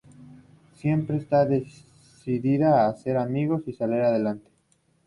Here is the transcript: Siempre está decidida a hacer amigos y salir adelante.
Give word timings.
Siempre 0.73 1.17
está 1.17 1.45
decidida 1.45 2.81
a 2.81 2.89
hacer 2.89 3.17
amigos 3.17 3.61
y 3.67 3.73
salir 3.73 4.01
adelante. 4.01 4.49